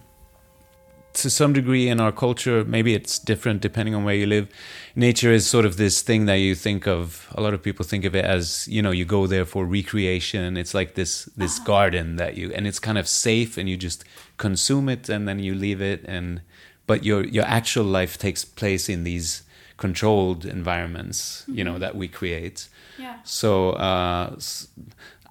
to 1.14 1.30
some 1.30 1.54
degree 1.54 1.88
in 1.88 2.00
our 2.00 2.12
culture, 2.12 2.64
maybe 2.64 2.94
it's 2.94 3.20
different 3.20 3.62
depending 3.62 3.96
on 3.96 4.04
where 4.04 4.16
you 4.16 4.26
live. 4.26 4.48
Nature 4.96 5.32
is 5.32 5.46
sort 5.46 5.66
of 5.66 5.78
this 5.78 6.02
thing 6.02 6.26
that 6.26 6.36
you 6.36 6.56
think 6.56 6.88
of. 6.88 7.28
A 7.36 7.42
lot 7.42 7.54
of 7.54 7.62
people 7.62 7.86
think 7.86 8.06
of 8.06 8.16
it 8.16 8.26
as 8.26 8.68
you 8.68 8.82
know 8.82 8.92
you 8.92 9.06
go 9.06 9.28
there 9.28 9.46
for 9.46 9.66
recreation. 9.66 10.58
It's 10.58 10.74
like 10.74 10.96
this 10.96 11.26
this 11.38 11.58
uh-huh. 11.58 11.68
garden 11.68 12.16
that 12.18 12.38
you 12.38 12.52
and 12.54 12.66
it's 12.66 12.80
kind 12.80 12.98
of 12.98 13.08
safe 13.08 13.58
and 13.58 13.68
you 13.68 13.78
just 13.78 14.04
consume 14.38 14.90
it 14.90 15.10
and 15.10 15.28
then 15.28 15.40
you 15.40 15.54
leave 15.54 15.82
it 15.82 16.04
and 16.06 16.42
but 16.88 17.04
your 17.04 17.26
your 17.26 17.46
actual 17.46 17.86
life 17.86 18.18
takes 18.18 18.44
place 18.46 18.90
in 18.90 19.04
these 19.04 19.44
controlled 19.78 20.46
environments 20.46 21.44
you 21.48 21.64
know 21.64 21.72
mm-hmm. 21.72 21.82
that 21.82 21.96
we 21.96 22.08
create. 22.08 22.68
Yeah. 22.98 23.18
So. 23.24 23.72
Uh, 23.72 24.40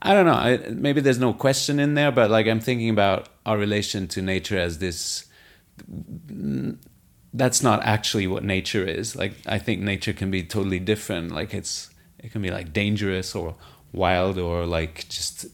I 0.02 0.14
don't 0.14 0.25
know. 0.25 0.33
I, 0.33 0.57
maybe 0.71 1.02
there's 1.02 1.19
no 1.19 1.35
question 1.35 1.78
in 1.78 1.92
there, 1.92 2.11
but 2.11 2.30
like 2.30 2.47
I'm 2.47 2.59
thinking 2.61 2.88
about 2.88 3.28
our 3.45 3.59
relation 3.59 4.09
to 4.09 4.23
nature 4.23 4.59
as 4.59 4.78
this 4.78 5.26
that's 7.33 7.62
not 7.62 7.83
actually 7.85 8.26
what 8.26 8.45
nature 8.45 8.85
is. 8.85 9.14
Like 9.14 9.35
I 9.47 9.59
think 9.59 9.83
nature 9.83 10.12
can 10.12 10.30
be 10.30 10.42
totally 10.42 10.78
different. 10.78 11.33
Like 11.33 11.54
it's 11.54 11.90
it 12.19 12.33
can 12.33 12.42
be 12.42 12.50
like 12.50 12.73
dangerous 12.73 13.35
or 13.35 13.54
wild 13.92 14.38
or 14.38 14.66
like 14.66 15.09
just 15.09 15.47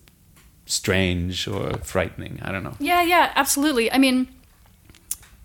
strange 0.67 1.47
or 1.47 1.79
frightening. 1.79 2.39
I 2.43 2.53
don't 2.53 2.65
know. 2.65 2.77
Yeah, 2.81 3.03
yeah, 3.03 3.33
absolutely. 3.35 3.91
I 3.93 3.99
mean, 3.99 4.29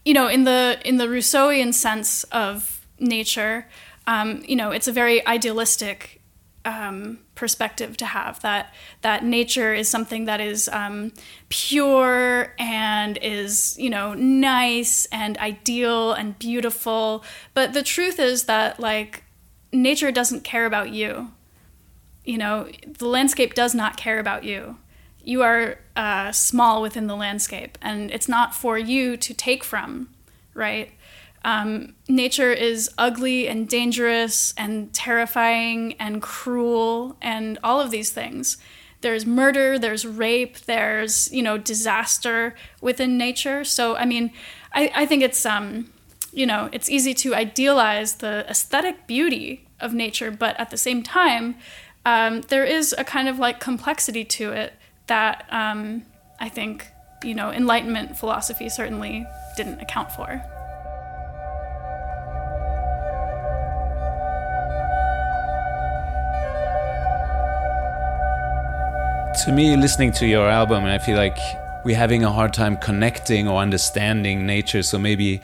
you 0.05 0.13
know, 0.13 0.27
in 0.27 0.43
the 0.43 0.79
in 0.83 0.97
the 0.97 1.05
Rousseauian 1.07 1.73
sense 1.73 2.23
of 2.25 2.85
nature, 2.99 3.67
um, 4.07 4.43
you 4.47 4.55
know, 4.55 4.71
it's 4.71 4.87
a 4.87 4.91
very 4.91 5.25
idealistic 5.27 6.21
um, 6.65 7.19
perspective 7.35 7.97
to 7.97 8.05
have 8.05 8.41
that 8.41 8.73
that 9.01 9.23
nature 9.23 9.73
is 9.73 9.89
something 9.89 10.25
that 10.25 10.39
is 10.39 10.69
um, 10.69 11.11
pure 11.49 12.53
and 12.59 13.17
is 13.21 13.77
you 13.79 13.89
know 13.89 14.13
nice 14.13 15.05
and 15.11 15.37
ideal 15.37 16.13
and 16.13 16.37
beautiful. 16.39 17.23
But 17.53 17.73
the 17.73 17.83
truth 17.83 18.19
is 18.19 18.45
that 18.45 18.79
like 18.79 19.23
nature 19.71 20.11
doesn't 20.11 20.43
care 20.43 20.65
about 20.65 20.91
you. 20.91 21.31
You 22.25 22.37
know 22.37 22.69
the 22.85 23.07
landscape 23.07 23.53
does 23.53 23.73
not 23.73 23.97
care 23.97 24.19
about 24.19 24.43
you 24.43 24.77
you 25.23 25.41
are 25.41 25.77
uh, 25.95 26.31
small 26.31 26.81
within 26.81 27.07
the 27.07 27.15
landscape 27.15 27.77
and 27.81 28.11
it's 28.11 28.27
not 28.27 28.55
for 28.55 28.77
you 28.77 29.17
to 29.17 29.33
take 29.33 29.63
from 29.63 30.09
right 30.53 30.91
um, 31.43 31.95
nature 32.07 32.51
is 32.51 32.89
ugly 32.97 33.47
and 33.47 33.67
dangerous 33.67 34.53
and 34.57 34.93
terrifying 34.93 35.93
and 35.93 36.21
cruel 36.21 37.17
and 37.21 37.57
all 37.63 37.81
of 37.81 37.89
these 37.89 38.11
things. 38.11 38.57
There's 39.01 39.25
murder, 39.25 39.79
there's 39.79 40.05
rape, 40.05 40.59
there's 40.59 41.31
you 41.33 41.41
know 41.41 41.57
disaster 41.57 42.55
within 42.79 43.17
nature. 43.17 43.63
So 43.63 43.95
I 43.95 44.05
mean, 44.05 44.31
I, 44.73 44.91
I 44.93 45.05
think 45.07 45.23
it's 45.23 45.43
um, 45.45 45.91
you 46.31 46.45
know 46.45 46.69
it's 46.71 46.89
easy 46.89 47.15
to 47.15 47.33
idealize 47.33 48.15
the 48.15 48.45
aesthetic 48.47 49.07
beauty 49.07 49.67
of 49.79 49.93
nature, 49.95 50.29
but 50.29 50.59
at 50.59 50.69
the 50.69 50.77
same 50.77 51.01
time, 51.01 51.55
um, 52.05 52.41
there 52.41 52.65
is 52.65 52.93
a 52.95 53.03
kind 53.03 53.27
of 53.27 53.39
like 53.39 53.59
complexity 53.59 54.23
to 54.25 54.51
it 54.51 54.73
that 55.11 55.45
um, 55.49 56.03
I 56.39 56.47
think 56.47 56.87
you 57.23 57.35
know 57.35 57.51
Enlightenment 57.51 58.17
philosophy 58.17 58.69
certainly 58.69 59.27
didn't 59.57 59.79
account 59.81 60.11
for. 60.11 60.29
to 69.45 69.51
me, 69.51 69.75
listening 69.75 70.11
to 70.11 70.27
your 70.27 70.47
album, 70.47 70.83
I 70.83 70.99
feel 70.99 71.15
like 71.15 71.39
we're 71.83 71.95
having 71.95 72.23
a 72.23 72.31
hard 72.31 72.53
time 72.53 72.77
connecting 72.77 73.47
or 73.47 73.59
understanding 73.59 74.45
nature. 74.45 74.83
So 74.83 74.99
maybe 74.99 75.41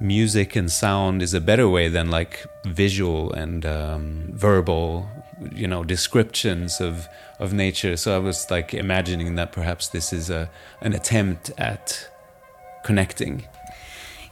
music 0.00 0.54
and 0.54 0.70
sound 0.70 1.22
is 1.22 1.32
a 1.32 1.40
better 1.40 1.66
way 1.66 1.88
than 1.88 2.10
like 2.10 2.44
visual 2.66 3.32
and 3.32 3.64
um, 3.64 4.30
verbal, 4.34 5.08
you 5.54 5.66
know, 5.66 5.82
descriptions 5.82 6.80
of 6.80 7.08
of 7.38 7.52
nature. 7.52 7.96
So 7.96 8.14
I 8.14 8.18
was 8.18 8.50
like 8.50 8.74
imagining 8.74 9.34
that 9.36 9.52
perhaps 9.52 9.88
this 9.88 10.12
is 10.12 10.30
a 10.30 10.50
an 10.80 10.92
attempt 10.92 11.50
at 11.58 12.08
connecting. 12.84 13.44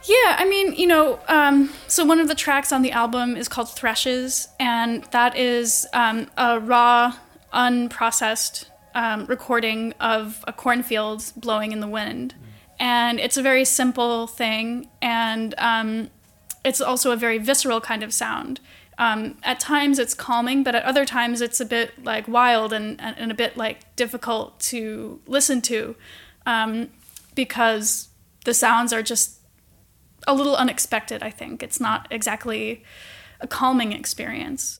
Yeah, 0.03 0.37
I 0.37 0.45
mean, 0.47 0.73
you 0.73 0.87
know, 0.87 1.19
um, 1.27 1.69
so 1.87 2.05
one 2.05 2.19
of 2.19 2.29
the 2.29 2.35
tracks 2.35 2.71
on 2.71 2.81
the 2.81 2.91
album 2.91 3.35
is 3.35 3.49
called 3.49 3.67
Threshes, 3.67 4.47
and 4.57 5.03
that 5.05 5.35
is 5.35 5.85
um, 5.91 6.29
a 6.37 6.59
raw, 6.59 7.15
unprocessed 7.53 8.69
um, 8.95 9.25
recording 9.25 9.93
of 9.99 10.45
a 10.47 10.53
cornfield 10.53 11.33
blowing 11.35 11.73
in 11.73 11.81
the 11.81 11.87
wind. 11.87 12.35
And 12.79 13.19
it's 13.19 13.35
a 13.35 13.41
very 13.41 13.65
simple 13.65 14.27
thing, 14.27 14.87
and 15.01 15.53
um, 15.57 16.09
it's 16.63 16.79
also 16.79 17.11
a 17.11 17.17
very 17.17 17.37
visceral 17.37 17.81
kind 17.81 18.01
of 18.01 18.13
sound. 18.13 18.61
Um, 18.99 19.37
at 19.43 19.59
times 19.59 19.99
it's 19.99 20.13
calming, 20.13 20.63
but 20.63 20.73
at 20.73 20.83
other 20.83 21.05
times 21.05 21.41
it's 21.41 21.59
a 21.59 21.65
bit 21.65 22.03
like 22.03 22.27
wild 22.27 22.73
and, 22.73 22.99
and 22.99 23.31
a 23.31 23.35
bit 23.35 23.55
like 23.55 23.95
difficult 23.95 24.59
to 24.61 25.21
listen 25.27 25.61
to 25.63 25.95
um, 26.47 26.89
because 27.35 28.09
the 28.45 28.53
sounds 28.53 28.91
are 28.91 29.03
just 29.03 29.39
a 30.27 30.33
little 30.33 30.55
unexpected, 30.55 31.21
I 31.21 31.29
think. 31.29 31.61
It's 31.61 31.79
not 31.79 32.07
exactly 32.09 32.83
a 33.39 33.47
calming 33.47 33.91
experience. 33.91 34.79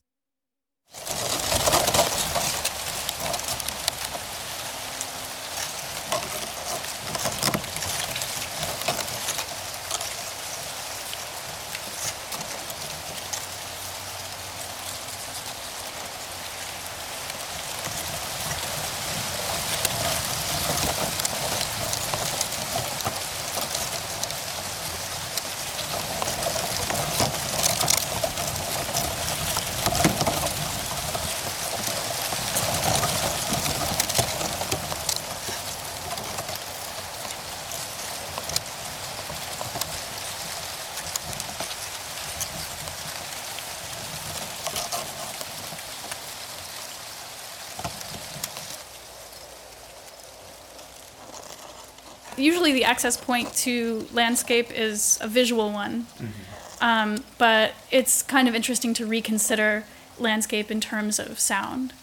Usually 52.47 52.73
the 52.79 52.85
access 52.93 53.15
point 53.29 53.47
to 53.65 54.07
landscape 54.13 54.69
is 54.87 55.19
a 55.21 55.27
visual 55.27 55.67
one. 55.83 55.95
Mm-hmm. 56.03 56.83
Um, 56.89 57.23
but 57.37 57.73
it's 57.91 58.21
kind 58.21 58.47
of 58.47 58.53
interesting 58.55 58.93
to 58.99 59.05
reconsider 59.05 59.83
landscape 60.19 60.69
in 60.75 60.79
terms 60.79 61.19
of 61.19 61.39
sound. 61.39 61.93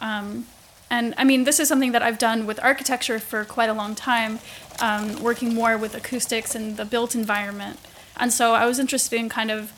Um, 0.00 0.46
and 0.90 1.14
I 1.16 1.24
mean, 1.24 1.44
this 1.44 1.58
is 1.60 1.68
something 1.68 1.92
that 1.92 2.02
I've 2.02 2.18
done 2.18 2.46
with 2.46 2.58
architecture 2.62 3.18
for 3.18 3.44
quite 3.44 3.70
a 3.74 3.74
long 3.82 3.94
time, 3.94 4.38
um, 4.80 5.22
working 5.22 5.54
more 5.54 5.76
with 5.76 5.94
acoustics 5.94 6.54
and 6.54 6.76
the 6.76 6.84
built 6.84 7.14
environment. 7.14 7.78
And 8.16 8.32
so 8.32 8.54
I 8.54 8.64
was 8.66 8.78
interested 8.78 9.16
in 9.18 9.28
kind 9.28 9.50
of 9.50 9.72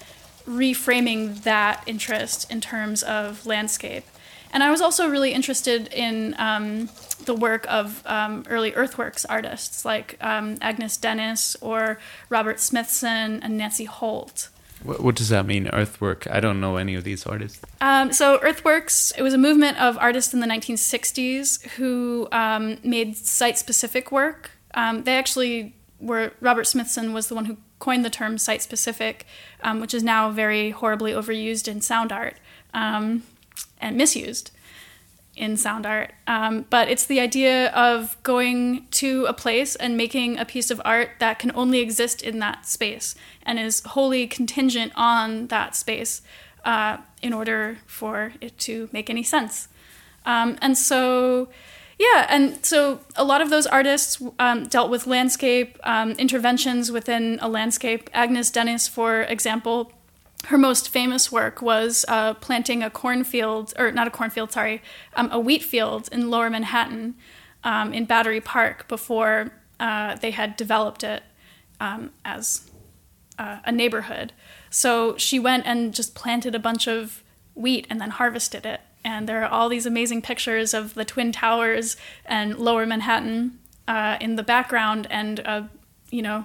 reframing 0.47 1.43
that 1.43 1.83
interest 1.87 2.51
in 2.51 2.61
terms 2.61 3.03
of 3.03 3.47
landscape. 3.47 4.05
And 4.53 4.63
I 4.63 4.71
was 4.71 4.81
also 4.81 5.09
really 5.09 5.33
interested 5.33 5.89
in 5.93 6.35
um, 6.39 6.89
the 7.25 7.35
work 7.35 7.67
of 7.69 8.03
um, 8.07 8.45
early 8.49 8.75
earthworks 8.75 9.25
artists 9.25 9.85
like 9.85 10.17
um, 10.21 10.57
Agnes 10.61 10.97
Denes 10.97 11.57
or 11.61 11.99
Robert 12.29 12.61
Smithson 12.61 13.43
and 13.43 13.57
Nancy 13.57 13.85
Holt. 13.85 14.49
What, 14.83 15.03
what, 15.03 15.15
does 15.15 15.31
that 15.31 15.47
mean, 15.47 15.69
earthwork? 15.69 16.27
I 16.31 16.41
don't 16.41 16.61
know 16.61 16.77
any 16.77 16.95
of 16.95 17.03
these 17.03 17.27
artists. 17.27 17.61
Um, 17.81 18.13
so, 18.13 18.39
earthworks, 18.43 19.11
it 19.17 19.23
was 19.23 19.33
a 19.33 19.39
movement 19.39 19.81
of 19.81 19.97
artists 19.99 20.35
in 20.35 20.41
the 20.41 20.47
1960s 20.47 21.63
who 21.71 22.29
um, 22.31 22.77
made 22.85 23.17
site 23.17 23.59
specific 23.59 24.13
work. 24.13 24.51
Um, 24.75 25.05
they 25.05 25.17
actually 25.17 25.75
were, 25.99 26.33
Robert 26.41 26.67
Smithson 26.67 27.15
was 27.15 27.29
the 27.29 27.35
one 27.35 27.47
who 27.47 27.57
coined 27.79 28.05
the 28.05 28.11
term 28.11 28.37
site 28.37 28.61
specific, 28.63 29.27
which 29.77 29.95
is 29.95 30.03
now 30.03 30.31
very 30.31 30.71
horribly 30.71 31.13
overused 31.13 31.69
in 31.69 31.81
sound 31.81 32.13
art 32.13 32.37
and 33.81 33.97
misused 33.97 34.51
in 35.37 35.57
sound 35.57 35.85
art. 35.85 36.15
Um, 36.27 36.65
but 36.71 36.89
it's 36.89 37.05
the 37.05 37.21
idea 37.21 37.69
of 37.69 38.17
going 38.23 38.87
to 38.93 39.27
a 39.27 39.35
place 39.35 39.77
and 39.77 39.97
making 39.97 40.39
a 40.39 40.45
piece 40.45 40.71
of 40.71 40.81
art 40.85 41.11
that 41.21 41.39
can 41.39 41.53
only 41.55 41.81
exist 41.81 42.23
in 42.23 42.39
that 42.39 42.67
space 42.67 43.15
and 43.45 43.59
is 43.59 43.83
wholly 43.85 44.27
contingent 44.27 44.93
on 44.97 45.49
that 45.49 45.77
space 45.77 46.23
uh, 46.65 46.97
in 47.23 47.33
order 47.33 47.79
for 47.87 48.33
it 48.41 48.59
to 48.59 48.89
make 48.93 49.11
any 49.11 49.23
sense. 49.23 49.69
Um, 50.25 50.57
and 50.61 50.77
so, 50.77 51.49
yeah, 51.99 52.27
and 52.29 52.65
so 52.65 53.01
a 53.15 53.23
lot 53.23 53.41
of 53.41 53.51
those 53.51 53.67
artists 53.67 54.21
um, 54.39 54.65
dealt 54.65 54.91
with 54.91 55.07
landscape 55.07 55.79
um, 55.85 56.13
interventions 56.13 56.91
within 56.91 57.39
a 57.41 57.49
landscape. 57.49 58.11
Agnes 58.13 58.51
Denes, 58.51 58.89
for 58.89 59.23
example, 59.23 59.93
her 60.45 60.59
most 60.59 60.89
famous 60.89 61.33
work 61.33 61.61
was 61.61 62.05
uh, 62.09 62.35
planting 62.35 62.83
a 62.83 62.91
cornfield, 62.91 63.73
or 63.79 63.91
not 63.91 64.07
a 64.07 64.11
cornfield, 64.11 64.53
sorry, 64.53 64.83
um, 65.15 65.29
a 65.33 65.41
wheat 65.41 65.65
field 65.65 66.09
in 66.13 66.31
lower 66.31 66.49
Manhattan 66.51 67.17
um, 67.65 67.93
in 67.93 68.05
Battery 68.05 68.41
Park 68.41 68.87
before 68.87 69.51
uh, 69.81 70.15
they 70.17 70.31
had 70.31 70.57
developed 70.57 71.03
it 71.03 71.23
um, 71.81 72.13
as 72.25 72.71
uh, 73.39 73.59
a 73.65 73.73
neighborhood. 73.73 74.33
So 74.71 75.17
she 75.17 75.39
went 75.39 75.67
and 75.67 75.93
just 75.93 76.15
planted 76.15 76.55
a 76.55 76.61
bunch 76.61 76.87
of 76.87 77.25
wheat 77.55 77.87
and 77.91 78.01
then 78.01 78.11
harvested 78.11 78.65
it. 78.65 78.81
And 79.05 79.29
there 79.29 79.43
are 79.43 79.49
all 79.49 79.69
these 79.69 79.87
amazing 79.87 80.23
pictures 80.23 80.75
of 80.75 80.95
the 80.95 81.05
Twin 81.05 81.33
Towers 81.33 81.97
and 82.25 82.57
lower 82.57 82.87
Manhattan 82.87 83.59
uh, 83.89 84.17
in 84.21 84.37
the 84.37 84.43
background 84.43 85.07
and, 85.11 85.69
you 86.11 86.23
know, 86.23 86.45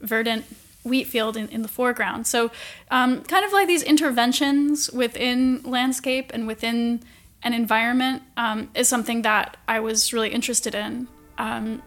verdant 0.00 0.44
wheat 0.88 1.06
field 1.06 1.36
in, 1.36 1.48
in 1.48 1.62
the 1.62 1.68
foreground. 1.68 2.26
So, 2.26 2.50
um, 2.90 3.22
kind 3.22 3.44
of 3.44 3.52
like 3.52 3.66
these 3.66 3.82
interventions 3.82 4.90
within 4.90 5.62
landscape 5.62 6.30
and 6.34 6.46
within 6.46 7.00
an 7.42 7.54
environment 7.54 8.22
um, 8.36 8.70
is 8.74 8.88
something 8.88 9.22
that 9.22 9.56
I 9.68 9.80
was 9.80 10.12
really 10.12 10.30
interested 10.30 10.74
in 10.74 11.08
um, 11.38 11.82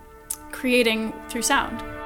creating 0.52 1.14
through 1.30 1.44
sound. 1.44 2.01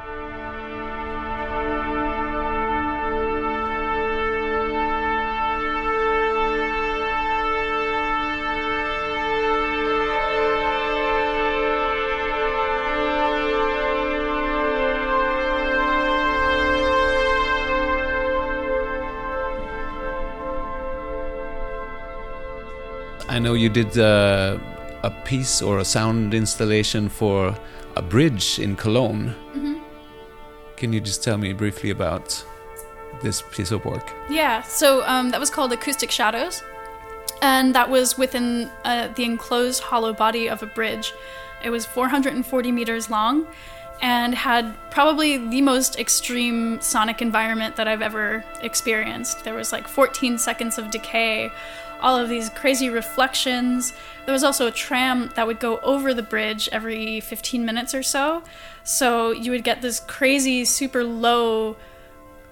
Know 23.46 23.54
you 23.54 23.70
did 23.70 23.96
uh, 24.00 24.58
a 25.04 25.12
piece 25.24 25.62
or 25.62 25.78
a 25.78 25.86
sound 25.86 26.34
installation 26.34 27.08
for 27.08 27.56
a 27.96 28.02
bridge 28.02 28.60
in 28.60 28.76
Cologne. 28.76 29.36
Mm-hmm. 29.54 29.76
Can 30.78 30.92
you 30.92 31.00
just 31.00 31.24
tell 31.24 31.38
me 31.38 31.54
briefly 31.54 31.92
about 31.92 32.44
this 33.22 33.44
piece 33.52 33.72
of 33.72 33.86
work? 33.86 34.12
Yeah, 34.32 34.64
so 34.64 35.06
um, 35.06 35.30
that 35.30 35.40
was 35.40 35.52
called 35.52 35.72
Acoustic 35.72 36.10
Shadows, 36.10 36.64
and 37.44 37.76
that 37.76 37.88
was 37.88 38.18
within 38.18 38.72
uh, 38.84 39.10
the 39.10 39.24
enclosed 39.24 39.84
hollow 39.84 40.12
body 40.12 40.50
of 40.50 40.64
a 40.64 40.66
bridge. 40.66 41.14
It 41.64 41.70
was 41.70 41.86
440 41.86 42.72
meters 42.72 43.12
long 43.12 43.46
and 44.02 44.34
had 44.36 44.76
probably 44.92 45.38
the 45.38 45.62
most 45.62 46.00
extreme 46.00 46.82
sonic 46.82 47.22
environment 47.22 47.76
that 47.76 47.88
I've 47.88 48.02
ever 48.02 48.44
experienced. 48.62 49.44
There 49.44 49.54
was 49.54 49.72
like 49.72 49.88
14 49.88 50.38
seconds 50.38 50.78
of 50.78 50.92
decay 50.92 51.52
all 52.06 52.18
of 52.18 52.30
these 52.30 52.50
crazy 52.50 52.88
reflections. 52.88 53.92
There 54.26 54.32
was 54.32 54.44
also 54.44 54.68
a 54.68 54.72
tram 54.72 55.32
that 55.36 55.48
would 55.48 55.60
go 55.60 55.80
over 55.80 56.14
the 56.14 56.22
bridge 56.22 56.70
every 56.72 57.20
15 57.20 57.66
minutes 57.66 57.96
or 57.96 58.04
so. 58.04 58.44
So 58.84 59.32
you 59.32 59.50
would 59.50 59.64
get 59.64 59.82
this 59.82 60.00
crazy, 60.02 60.66
super 60.66 61.04
low 61.04 61.76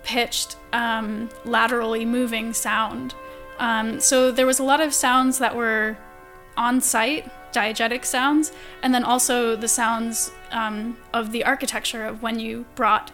pitched, 0.01 0.57
um, 0.73 1.29
laterally 1.45 2.03
moving 2.03 2.51
sound. 2.51 3.13
Um, 3.59 3.99
so 3.99 4.31
there 4.31 4.47
was 4.47 4.57
a 4.57 4.63
lot 4.63 4.81
of 4.81 4.91
sounds 4.91 5.37
that 5.37 5.55
were 5.55 5.97
on 6.57 6.81
site, 6.81 7.29
diegetic 7.53 8.05
sounds, 8.05 8.51
and 8.81 8.91
then 8.91 9.03
also 9.03 9.55
the 9.55 9.67
sounds 9.67 10.31
um, 10.49 10.97
of 11.13 11.31
the 11.31 11.45
architecture 11.45 12.05
of 12.05 12.23
when 12.23 12.39
you 12.39 12.65
brought 12.73 13.11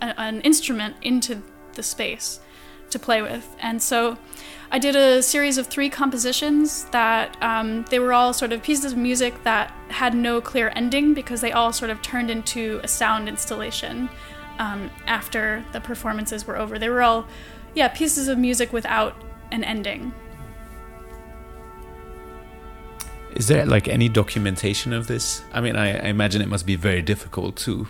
an 0.00 0.40
instrument 0.40 0.96
into 1.02 1.42
the 1.74 1.82
space 1.82 2.40
to 2.92 2.98
play 2.98 3.22
with. 3.22 3.54
And 3.60 3.82
so 3.82 4.16
I 4.70 4.78
did 4.78 4.96
a 4.96 5.22
series 5.22 5.58
of 5.58 5.66
three 5.66 5.90
compositions 5.90 6.84
that 6.92 7.36
um, 7.42 7.84
they 7.90 7.98
were 7.98 8.12
all 8.12 8.32
sort 8.32 8.52
of 8.52 8.62
pieces 8.62 8.92
of 8.92 8.98
music 8.98 9.44
that 9.44 9.70
had 9.88 10.14
no 10.14 10.40
clear 10.40 10.72
ending 10.74 11.12
because 11.12 11.40
they 11.40 11.52
all 11.52 11.72
sort 11.72 11.90
of 11.90 12.00
turned 12.00 12.30
into 12.30 12.80
a 12.82 12.88
sound 12.88 13.28
installation 13.28 14.08
um, 14.58 14.90
after 15.06 15.64
the 15.72 15.80
performances 15.80 16.46
were 16.46 16.56
over. 16.56 16.78
They 16.78 16.88
were 16.88 17.02
all, 17.02 17.26
yeah, 17.74 17.88
pieces 17.88 18.28
of 18.28 18.38
music 18.38 18.72
without 18.72 19.14
an 19.50 19.62
ending. 19.64 20.14
Is 23.34 23.48
there 23.48 23.66
like 23.66 23.88
any 23.88 24.08
documentation 24.08 24.92
of 24.92 25.06
this? 25.06 25.42
I 25.52 25.60
mean, 25.60 25.76
I, 25.76 25.98
I 25.98 26.08
imagine 26.08 26.42
it 26.42 26.48
must 26.48 26.66
be 26.66 26.76
very 26.76 27.02
difficult 27.02 27.56
to 27.56 27.88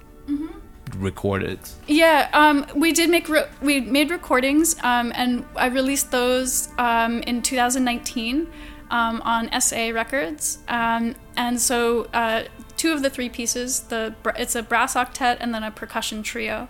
recorded? 0.97 1.59
Yeah, 1.87 2.29
um, 2.33 2.67
we 2.75 2.93
did 2.93 3.11
make 3.11 3.29
re- 3.29 3.49
we 3.61 3.81
made 3.81 4.11
recordings, 4.11 4.77
um, 4.83 5.13
and 5.15 5.45
I 5.57 5.67
released 5.67 6.11
those 6.11 6.69
um, 6.79 7.21
in 7.23 7.43
2019 7.43 8.49
um, 8.91 9.23
on 9.23 9.61
SA 9.61 9.91
Records. 9.91 10.59
Um, 10.69 11.15
and 11.37 11.61
so, 11.61 12.05
uh, 12.13 12.45
two 12.77 12.93
of 12.93 13.03
the 13.03 13.11
three 13.11 13.29
pieces, 13.29 13.81
the 13.81 14.15
it's 14.37 14.55
a 14.55 14.63
brass 14.63 14.95
octet 14.95 15.39
and 15.41 15.55
then 15.55 15.63
a 15.63 15.71
percussion 15.71 16.23
trio, 16.23 16.69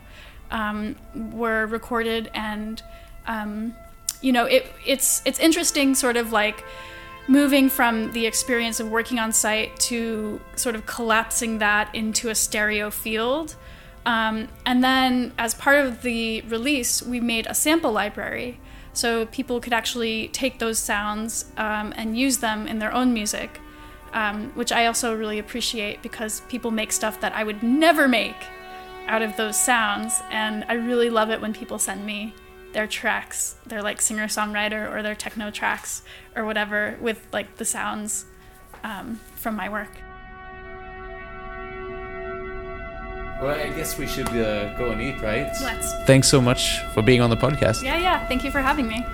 um, 0.50 0.96
were 1.14 1.66
recorded, 1.66 2.30
and 2.35 2.82
you 4.22 4.32
know, 4.32 4.44
it 4.44 4.66
it's 4.87 5.20
it's 5.24 5.38
interesting, 5.38 5.94
sort 5.94 6.16
of 6.16 6.32
like 6.32 6.64
moving 7.28 7.68
from 7.68 8.12
the 8.12 8.26
experience 8.26 8.80
of 8.80 8.90
working 8.90 9.18
on 9.18 9.32
site 9.32 9.76
to 9.78 10.40
sort 10.56 10.74
of 10.74 10.87
collapsing 10.87 11.58
that 11.58 11.94
into 11.94 12.28
a 12.30 12.35
stereo 12.35 12.90
field 12.90 13.54
um, 14.05 14.49
and 14.67 14.83
then, 14.83 15.33
as 15.38 15.55
part 15.55 15.85
of 15.85 16.03
the 16.03 16.41
release, 16.43 17.03
we 17.03 17.21
made 17.21 17.47
a 17.47 17.55
sample 17.55 17.93
library 17.93 18.59
so 18.93 19.27
people 19.27 19.61
could 19.61 19.73
actually 19.73 20.29
take 20.29 20.59
those 20.59 20.79
sounds 20.79 21.47
um, 21.57 21.95
and 21.97 22.19
use 22.19 22.38
them 22.38 22.67
in 22.67 22.79
their 22.79 22.93
own 22.93 23.15
music, 23.15 23.61
um, 24.12 24.51
which 24.55 24.73
I 24.73 24.87
also 24.87 25.17
really 25.17 25.38
appreciate 25.38 26.03
because 26.03 26.41
people 26.49 26.71
make 26.71 26.93
stuff 26.93 27.21
that 27.21 27.35
I 27.35 27.45
would 27.45 27.62
never 27.62 28.09
make 28.09 28.37
out 29.07 29.23
of 29.23 29.37
those 29.37 29.57
sounds. 29.57 30.21
And 30.31 30.65
I 30.69 30.75
really 30.75 31.09
love 31.09 31.31
it 31.31 31.41
when 31.41 31.55
people 31.55 31.79
send 31.79 32.05
me 32.05 32.35
their 32.73 32.87
tracks, 32.87 33.57
their 33.67 33.83
like 33.83 34.01
singer 34.01 34.27
songwriter 34.27 34.91
or 34.93 35.03
their 35.03 35.15
techno 35.15 35.51
tracks 35.51 36.03
or 36.35 36.45
whatever 36.45 36.99
with 37.01 37.27
like 37.33 37.57
the 37.57 37.65
sounds 37.65 38.27
um, 38.83 39.21
from 39.37 39.55
my 39.55 39.69
work. 39.69 39.91
Well, 43.40 43.59
I 43.59 43.71
guess 43.71 43.99
we 43.99 44.07
should 44.07 44.29
uh, 44.29 44.73
go 44.75 44.90
and 44.92 45.01
eat, 45.01 45.21
right? 45.21 45.51
Let's. 45.62 45.95
Thanks 46.05 46.29
so 46.29 46.40
much 46.40 46.81
for 46.95 47.03
being 47.03 47.21
on 47.21 47.31
the 47.31 47.37
podcast. 47.37 47.83
Yeah, 47.83 47.99
yeah. 47.99 48.27
Thank 48.27 48.45
you 48.45 48.51
for 48.51 48.61
having 48.61 48.87
me. 48.87 49.05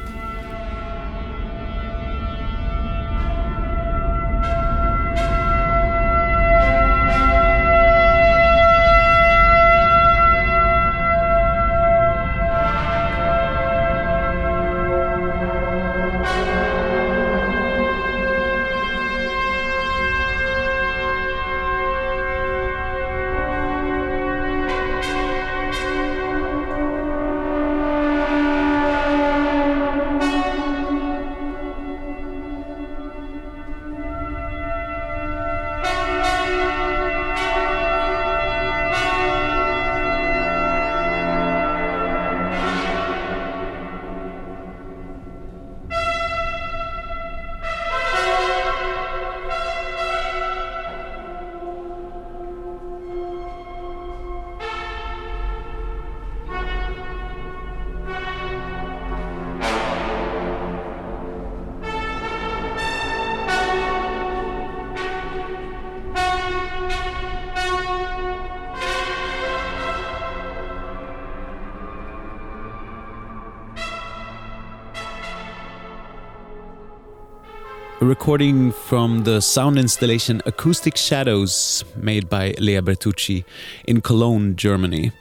Recording 78.20 78.72
from 78.72 79.22
the 79.22 79.40
sound 79.40 79.78
installation 79.78 80.42
Acoustic 80.44 80.96
Shadows 80.96 81.84
made 81.96 82.28
by 82.28 82.52
Lea 82.58 82.80
Bertucci 82.80 83.44
in 83.86 84.00
Cologne, 84.00 84.56
Germany. 84.56 85.12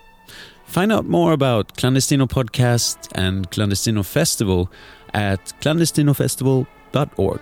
Find 0.66 0.92
out 0.92 1.06
more 1.06 1.32
about 1.32 1.78
Clandestino 1.78 2.28
Podcast 2.28 2.98
and 3.14 3.52
Clandestino 3.52 4.04
Festival 4.04 4.72
at 5.14 5.54
clandestinofestival.org. 5.62 7.42